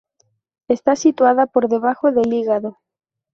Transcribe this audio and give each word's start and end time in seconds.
Está 0.67 0.95
situada 0.95 1.45
por 1.45 1.67
debajo 1.69 2.11
del 2.11 2.33
hígado. 2.33 2.79